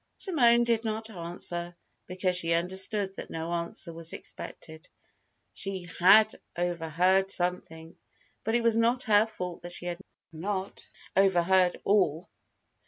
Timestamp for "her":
9.03-9.27